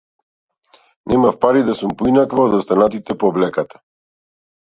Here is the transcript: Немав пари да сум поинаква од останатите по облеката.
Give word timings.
Немав 1.11 1.35
пари 1.43 1.61
да 1.67 1.75
сум 1.79 1.91
поинаква 1.99 2.41
од 2.47 2.55
останатите 2.61 3.17
по 3.25 3.31
облеката. 3.35 3.81